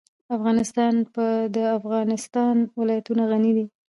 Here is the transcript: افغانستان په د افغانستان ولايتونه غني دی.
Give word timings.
افغانستان 0.35 0.93
په 1.13 1.25
د 1.55 1.57
افغانستان 1.79 2.55
ولايتونه 2.79 3.23
غني 3.31 3.51
دی. 3.57 3.65